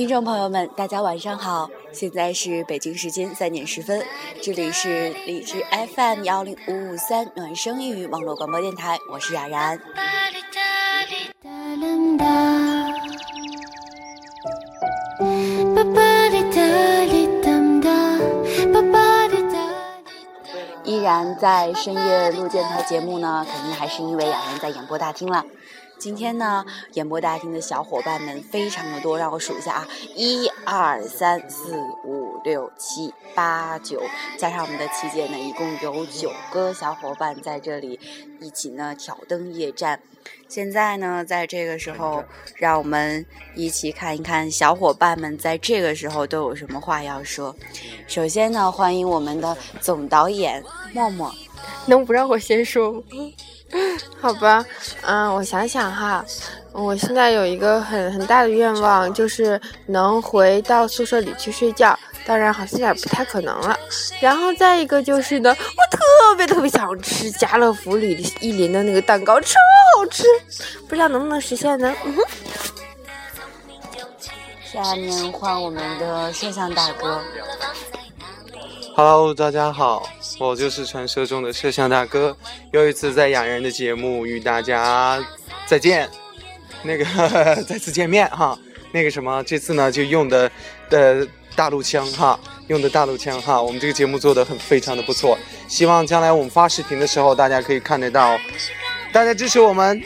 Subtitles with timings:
[0.00, 1.68] 听众朋友们，大家晚上好！
[1.92, 4.02] 现在是北京时间三点十分，
[4.40, 5.62] 这里是荔枝
[5.94, 9.78] FM 幺零五五三暖声英语网络广播电台，我是雅然。
[20.82, 25.44] 依然在深夜录电台节目呢，肯定还是因为雅然在演播大厅了。
[26.00, 26.64] 今天呢，
[26.94, 34.00] 演播大厅的小伙伴们非常的多，让我数一下啊，一二三四五六七八九，
[34.38, 37.98] 加上我们的琪姐呢，一共有九个小伙伴在这里
[38.40, 40.00] 一起呢挑灯夜战。
[40.48, 42.24] 现在呢，在这个时候，
[42.56, 47.54] 让我们一起看一看小伙伴们在这个时候都有什么话要说。
[48.06, 50.62] 首先呢，欢迎我们的总导演
[50.92, 51.34] 默默，
[51.86, 53.00] 能不让我先说吗？
[54.20, 54.64] 好吧，
[55.02, 56.24] 嗯，我想想哈，
[56.72, 61.96] 我现在有一个很很大的愿望，就是能回到宿舍里去睡觉。
[62.30, 63.76] 当然，好像有点不太可能了。
[64.20, 69.58] 然后再一个就是呢，我特别特别想吃家乐福里一林的那个蛋糕，超
[69.96, 70.22] 好吃，
[70.88, 71.92] 不知道能不能实现呢？
[72.04, 72.22] 嗯哼。
[74.64, 77.20] 下面换我们的摄像大哥。
[78.94, 80.08] Hello，大家好，
[80.38, 82.36] 我就是传说中的摄像大哥，
[82.70, 85.20] 又一次在雅人的节目与大家
[85.66, 86.08] 再见，
[86.84, 87.04] 那个
[87.66, 88.56] 再次见面哈，
[88.92, 90.48] 那个什么，这次呢就用的
[90.88, 95.36] 的大陆腔哈，用的大陆腔哈，我们这个节目做的很非常的不错，
[95.68, 98.38] 希望将来我们发视频的时候大家可以看得到，
[99.12, 100.02] 大家支持我们。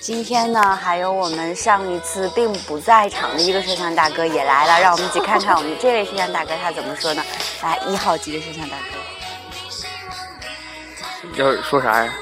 [0.00, 7.24] 今天呢，还有我们上一次并不在场的一个摄像大哥也来了，让我们一起看看我们这位摄像大哥他怎么说呢？
[7.62, 8.76] 来，一号机的摄像大
[11.34, 12.12] 哥，要说啥呀？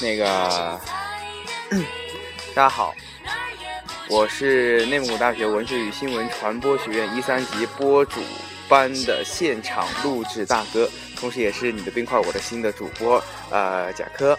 [0.00, 0.80] 那个，
[2.54, 2.94] 大家好，
[4.08, 8.20] 我是内蒙古大学文学与新闻传播学院一三级播主。
[8.68, 14.38] 班的现场录制大哥，同时也是你的冰块我的心的主播，呃，贾科，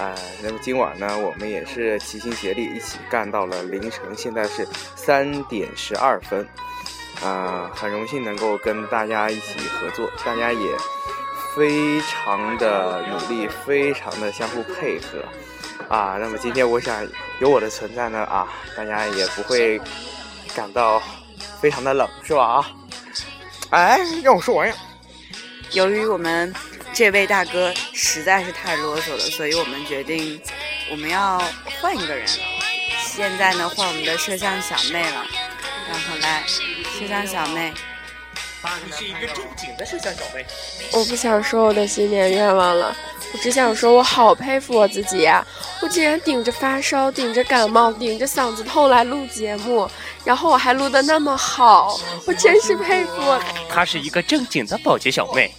[0.00, 6.44] 呃，那么今晚呢，我们也是齐心协力一起干到了凌晨，现在是三点十二分，
[7.22, 10.76] 啊，很荣幸能够跟大家一起合作，大家也
[11.54, 15.24] 非常的努力，非常的相互配合，
[15.88, 17.06] 啊，那么今天我想
[17.40, 19.80] 有我的存在呢，啊，大家也不会
[20.54, 21.02] 感到
[21.60, 22.44] 非常的冷，是吧？
[22.44, 22.70] 啊。
[23.70, 24.74] 哎，让我说完呀！
[25.72, 26.54] 由于我们
[26.94, 30.40] 这位大哥实在是太啰嗦了，所以我们决定
[30.90, 31.42] 我们要
[31.80, 32.26] 换一个人。
[33.04, 35.26] 现在呢，换我们的摄像小妹了。
[35.90, 37.72] 然后来，摄像小妹。
[38.84, 40.44] 你是一个正经的摄像小妹。
[40.92, 42.96] 我不想说我的新年愿望了，
[43.32, 45.46] 我只想说，我好佩服我自己呀！
[45.80, 49.88] 我竟然顶着发烧、顶着感冒、顶着嗓子痛来录节目。
[50.24, 53.12] 然后我还录的那么好，我真是佩服。
[53.70, 55.54] 她是一个正经的保洁小妹。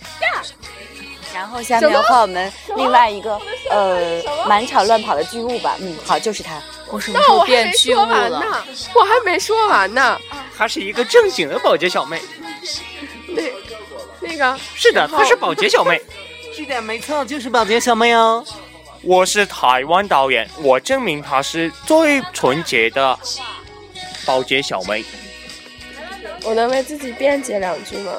[1.33, 3.39] 然后下面换我们另外一个
[3.71, 5.77] 呃满场乱跑的巨物吧。
[5.79, 6.61] 嗯，好，就是他。
[6.91, 8.65] 我什么时候变巨物了？
[8.93, 10.19] 我还没说完呢。
[10.57, 12.21] 她是一个正经的保洁小妹。
[13.27, 13.43] 那
[14.21, 16.01] 那个是的，她是保洁小妹。
[16.55, 18.45] 是的，没错，就是保洁小妹哦。
[19.01, 23.17] 我是台湾导演，我证明她是最纯洁的。
[24.25, 25.03] 保洁小妹，
[26.43, 28.11] 我能为自己辩解两句吗？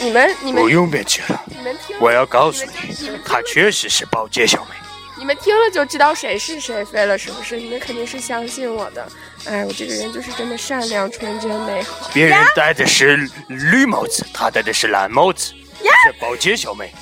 [0.00, 1.44] 你们你们不用辩解了。
[1.46, 4.70] 你们听，我要告诉你，她确实是保洁小妹。
[5.16, 7.56] 你们听了就知道谁是谁非了，是不是？
[7.56, 9.06] 你们肯定是相信我的。
[9.46, 12.10] 哎，我这个人就是这么善良、纯真、美好。
[12.12, 13.16] 别人戴的是
[13.48, 16.92] 绿帽子，他戴的是蓝帽子，是保洁小妹。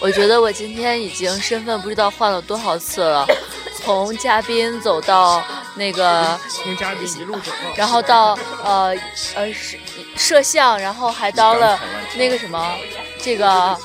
[0.00, 3.26] 我觉得我今天已经身份不知道换了多少次了。
[3.84, 5.42] 从嘉宾走到
[5.74, 8.96] 那个，从嘉宾一路走，然后到呃
[9.34, 9.76] 呃摄
[10.16, 11.78] 摄像，然后还当了
[12.16, 12.74] 那个什么，
[13.20, 13.76] 这个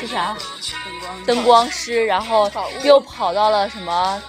[0.00, 0.34] 这啥
[1.26, 2.50] 灯光师，然后
[2.82, 4.22] 又跑到了什么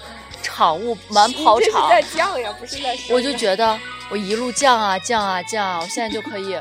[0.53, 1.89] 场务满跑场。
[1.89, 2.95] 在降呀，不是在。
[3.09, 3.77] 我就觉得
[4.09, 6.57] 我一路降啊降啊降啊，我现在就可以。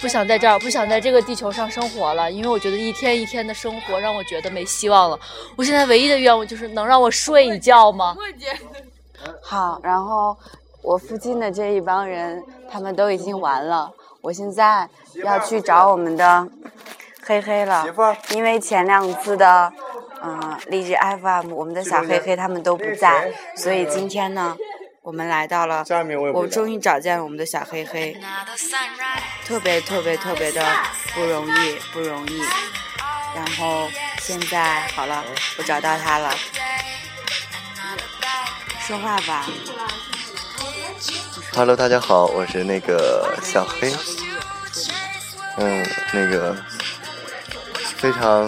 [0.00, 5.20] 不想在这儿，不想在这个地球上生活了，因为我觉得一天一天的生活让我觉得没希望了。
[5.56, 8.16] 我现在唯一的愿望就是能让我睡一觉吗？
[9.42, 10.34] 好，然后
[10.82, 12.42] 我附近的这一帮人
[12.72, 13.92] 他们都已经完了，
[14.22, 14.88] 我现在
[15.22, 16.48] 要去找我们的
[17.22, 17.84] 黑黑了，
[18.30, 19.70] 因为前两次的
[20.22, 24.56] 嗯荔枝 FM 我们的小黑黑他们都不在，所以今天呢。
[25.02, 25.82] 我们来到了，
[26.34, 28.14] 我终于找见了我们的小黑黑，
[29.46, 30.62] 特别特别特别的
[31.14, 32.40] 不容易，不容易。
[33.34, 33.88] 然后。
[34.22, 35.24] 现在好了，
[35.58, 36.30] 我找到他了，
[38.86, 39.46] 说话吧。
[41.54, 43.92] Hello，大家好，我是那个小黑。
[45.56, 46.54] 嗯，那个
[47.96, 48.46] 非常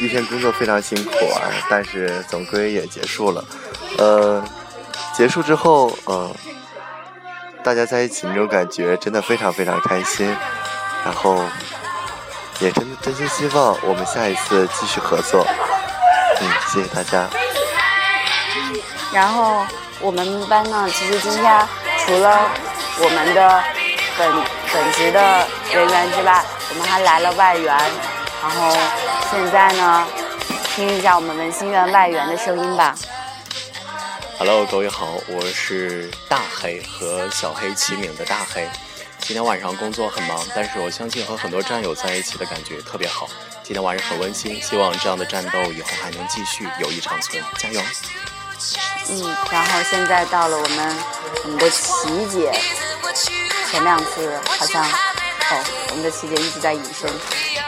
[0.00, 3.44] 一天工作非常辛苦啊，但是总归也结束了。
[3.98, 4.42] 呃，
[5.14, 6.34] 结束之后，嗯、
[7.62, 10.34] 大家在一起那种感觉真的非常非常开心，
[11.04, 11.44] 然后
[12.60, 15.46] 也真的真心希望我们下一次继续合作。
[16.40, 17.28] 嗯，谢谢大家。
[19.12, 19.64] 然后
[20.00, 21.68] 我们班呢，其实今天
[21.98, 22.50] 除了
[22.98, 23.62] 我们的
[24.16, 24.32] 本
[24.72, 27.76] 本职的人员之外，我们还来了外援。
[28.42, 28.76] 然后
[29.30, 30.04] 现在呢，
[30.74, 32.92] 听一下我们文心院外援的声音吧。
[34.36, 38.68] Hello，各位好，我是大黑和小黑齐名的大黑。
[39.20, 43.28] 今天晚上工作很忙，但是我相信和很多战友在一起的感觉特别好。
[43.62, 47.80] 今天晚上很温馨，希望这样的战斗以后还能继续，友谊长存，加油！
[49.08, 50.96] 嗯，然后现在到了我们
[51.44, 52.52] 我们的琪姐，
[53.70, 54.84] 前两次好像
[55.52, 57.12] 哦，我们的琪姐一直在隐身，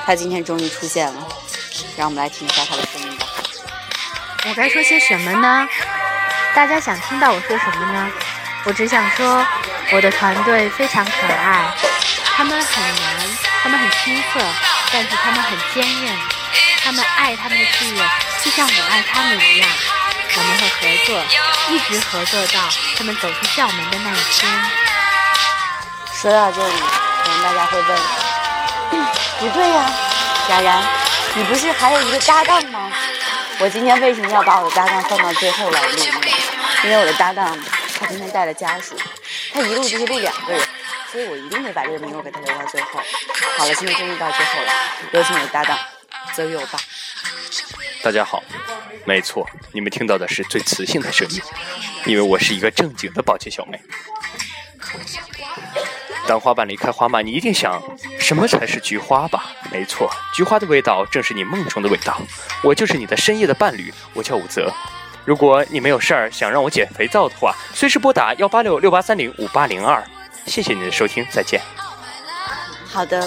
[0.06, 1.26] 她今天终于出现了，
[1.96, 3.26] 让我们来听一下她的声音吧。
[4.46, 5.68] 我该说些什么呢？
[6.54, 8.10] 大家想听到我说什么呢？
[8.64, 9.46] 我只想说，
[9.92, 11.74] 我的团队非常可爱，
[12.36, 13.28] 他们很难，
[13.62, 14.40] 他们很青涩，
[14.90, 16.16] 但是他们很坚韧，
[16.82, 18.02] 他们爱他们的事业，
[18.42, 19.68] 就像我爱他们一样。
[20.36, 21.22] 我们会合作，
[21.70, 22.60] 一直合作到
[22.96, 24.50] 他们走出校门的那一天。
[26.12, 27.98] 说到这里，可能大家会问，
[29.40, 29.92] 不对呀、
[30.50, 30.82] 雅然，
[31.34, 32.92] 你不是还有一个搭档吗？
[33.58, 36.28] 我今天为什么要把我的搭档放到最后来录呢？
[36.84, 37.56] 因为我的搭档
[37.98, 38.96] 他今天带了家属，
[39.52, 40.60] 他一路就是录两个人，
[41.10, 43.00] 所以我一定得把这个名额给他留到最后。
[43.58, 44.72] 好了，现在终于到最后了，
[45.12, 45.78] 有请我的搭档
[46.34, 46.78] 泽友吧。
[48.02, 48.42] 大家好，
[49.06, 51.40] 没错，你们听到的是最磁性的声音，
[52.04, 53.80] 因为我是一个正经的保洁小妹。
[56.26, 57.80] 当花瓣离开花蔓，你一定想，
[58.18, 59.44] 什么才是菊花吧？
[59.70, 62.20] 没错，菊花的味道正是你梦中的味道。
[62.62, 64.72] 我就是你的深夜的伴侣，我叫武泽。
[65.24, 70.02] 如果你没有事儿想让我捡肥皂的话，随时拨打幺八六六八三零五八零二。
[70.46, 71.60] 谢谢你的收听，再见。
[72.86, 73.26] 好的，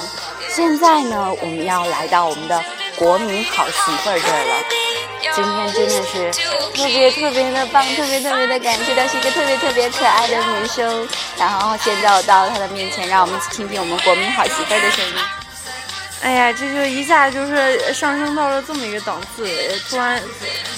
[0.50, 2.64] 现在呢，我们要来到我们的
[2.96, 4.77] 国民好媳妇儿这儿了。
[5.34, 6.32] 今天真的是
[6.74, 11.08] 特别特别的棒，特别特别的感谢她是一个特别特别可爱的女生。
[11.38, 15.14] 然后现在我到了她的面前，让我们一起听听我们国民好媳妇儿的声音。
[16.24, 19.48] 哎呀，这就一下就是上升到了这么一个档次，
[19.90, 20.20] 突然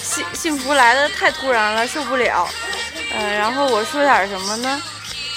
[0.01, 2.47] 幸幸福来的太突然了，受不了。
[3.13, 4.81] 呃，然后我说点什么呢？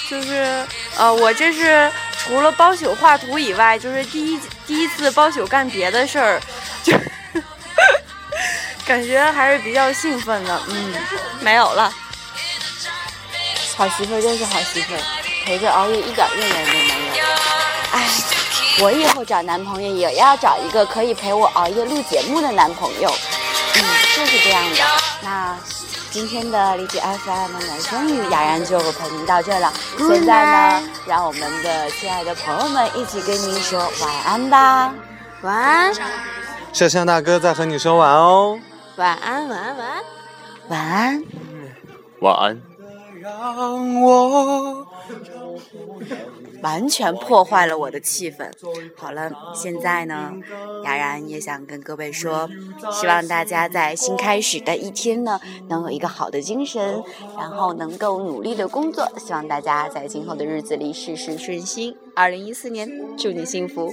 [0.09, 0.65] 就是
[0.97, 6.41] 呃，我这是除了包宿画图以外，就是第一第一次包宿干别的事儿，
[6.83, 6.93] 就
[8.85, 10.61] 感觉还是比较兴奋的。
[10.69, 10.93] 嗯，
[11.39, 11.91] 没有了。
[13.75, 14.93] 好媳妇儿就是好媳妇，
[15.45, 17.25] 陪着熬夜一点怨言都没有。
[17.91, 18.07] 哎，
[18.81, 23.09] 我以后找男朋友也要找一个可以陪我熬夜录节目的男朋友。
[23.75, 23.83] 嗯，
[24.15, 24.77] 就是这样的。
[25.21, 25.57] 那
[26.11, 29.73] 今天的荔枝 FM 男生女雅然就陪您到这了。
[29.97, 34.93] 现在呢，让我们的亲爱的朋友们一起跟您说晚安吧。
[35.41, 35.93] 晚安，
[36.71, 38.59] 摄像大哥在和你说晚哦。
[38.95, 40.03] 晚安，晚安，晚安。
[40.69, 41.23] 晚安。
[42.21, 42.61] 晚安。
[43.19, 44.85] 让我
[46.61, 48.51] 完全破坏了我的气氛。
[48.95, 50.33] 好了，现在呢，
[50.83, 52.49] 雅然也想跟各位说，
[52.91, 57.01] 希望大家在新开始的一天呢，能有一个好的精神，
[57.37, 59.09] 然后能够努力的工作。
[59.17, 61.95] 希望大家在今后的日子里事事顺心。
[62.15, 63.91] 二零一四年，祝你幸福。